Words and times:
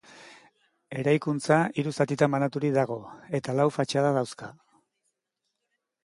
Eraikuntza 1.01 1.57
hiru 1.81 1.91
zatitan 1.97 2.31
banaturik 2.35 2.73
dago 2.77 2.97
eta 3.39 3.55
lau 3.59 3.67
fatxada 3.75 4.15
dauzka. 4.17 4.49